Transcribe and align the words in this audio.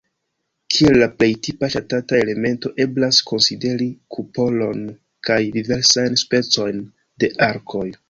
Kiel 0.75 0.95
la 1.01 1.07
plej 1.19 1.27
tipa 1.47 1.69
ŝatata 1.73 2.17
elemento 2.21 2.73
eblas 2.87 3.21
konsideri 3.33 3.89
kupolon 4.17 4.83
kaj 5.31 5.41
diversajn 5.61 6.23
specojn 6.27 6.87
de 7.25 7.35
arkoj. 7.55 7.91